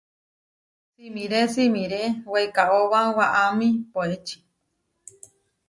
Simiré 0.93 1.39
simiré 1.53 2.01
weikaóba 2.31 2.99
waʼámi 3.17 3.67
poéči. 3.91 4.37